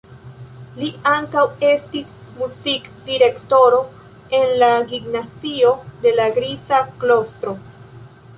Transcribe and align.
Li 0.83 0.87
ankaŭ 1.09 1.43
estis 1.67 2.07
muzik-direktoro 2.39 3.83
en 4.39 4.49
la 4.65 4.71
gimnazio 4.95 5.75
de 6.07 6.15
la 6.19 6.27
"Griza 6.41 6.81
Klostro". 7.05 7.57